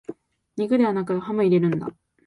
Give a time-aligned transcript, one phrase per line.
[0.57, 1.91] 肉ではなくハム入れるんだ